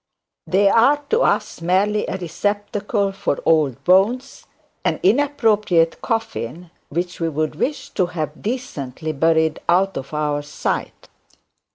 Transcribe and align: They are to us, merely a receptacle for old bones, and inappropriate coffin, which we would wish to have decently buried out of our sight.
They 0.47 0.67
are 0.67 0.97
to 1.11 1.19
us, 1.21 1.61
merely 1.61 2.07
a 2.07 2.17
receptacle 2.17 3.11
for 3.11 3.37
old 3.45 3.83
bones, 3.83 4.47
and 4.83 4.99
inappropriate 5.03 6.01
coffin, 6.01 6.71
which 6.89 7.19
we 7.19 7.29
would 7.29 7.53
wish 7.53 7.89
to 7.91 8.07
have 8.07 8.41
decently 8.41 9.11
buried 9.11 9.59
out 9.69 9.97
of 9.97 10.11
our 10.11 10.41
sight. 10.41 11.07